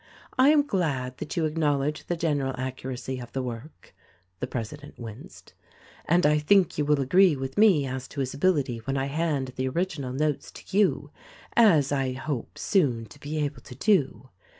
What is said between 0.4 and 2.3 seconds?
am glad that you acknowledge the